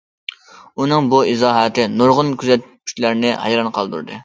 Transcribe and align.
ئۇنىڭ 0.85 1.09
بۇ 1.11 1.19
ئىزاھاتى 1.33 1.87
نۇرغۇن 1.99 2.33
كۆزەتكۈچىلەرنى 2.41 3.37
ھەيران 3.47 3.73
قالدۇردى. 3.79 4.19